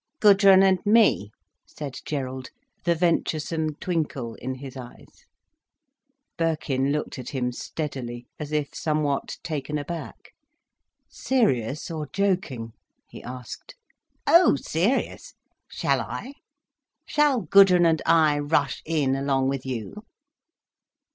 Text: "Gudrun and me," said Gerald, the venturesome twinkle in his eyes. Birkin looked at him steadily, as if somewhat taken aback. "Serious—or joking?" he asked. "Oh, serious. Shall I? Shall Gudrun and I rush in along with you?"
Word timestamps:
"Gudrun 0.19 0.63
and 0.63 0.79
me," 0.83 1.29
said 1.67 1.99
Gerald, 2.05 2.49
the 2.85 2.95
venturesome 2.95 3.75
twinkle 3.75 4.33
in 4.33 4.55
his 4.55 4.75
eyes. 4.75 5.27
Birkin 6.39 6.91
looked 6.91 7.19
at 7.19 7.29
him 7.29 7.51
steadily, 7.51 8.25
as 8.39 8.51
if 8.51 8.73
somewhat 8.73 9.37
taken 9.43 9.77
aback. 9.77 10.33
"Serious—or 11.07 12.07
joking?" 12.11 12.71
he 13.09 13.21
asked. 13.21 13.75
"Oh, 14.25 14.55
serious. 14.55 15.35
Shall 15.69 16.01
I? 16.01 16.33
Shall 17.05 17.41
Gudrun 17.41 17.85
and 17.85 18.01
I 18.03 18.39
rush 18.39 18.81
in 18.85 19.15
along 19.15 19.49
with 19.49 19.67
you?" 19.67 19.93